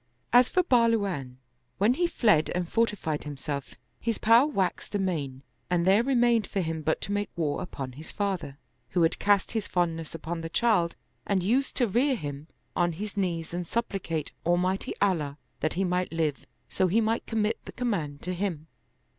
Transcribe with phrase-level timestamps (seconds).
[0.33, 1.35] As for Bahluwan,
[1.77, 6.81] when he fled and fortified himself, his power waxed amain and there remained for him
[6.81, 8.57] but to make war upon his father,
[8.89, 10.95] who had cast his fondness upon the child
[11.27, 16.11] and used to rear him on his knees anc^ supplicate Almighty Allah that he might
[16.11, 18.65] live, so he might commit the command to him.